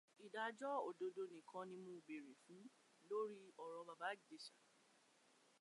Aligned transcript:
Ìdájọ́ 0.25 0.73
òdodo 0.87 1.23
nìkan 1.33 1.65
ni 1.69 1.75
mò 1.83 1.89
ń 1.97 2.01
bèèrè 2.05 2.33
fún 2.43 2.61
lórí 3.09 3.39
ọ̀rọ̀ 3.63 3.85
Bàbá 3.87 4.07
Ìjẹ̀ṣà. 4.17 4.55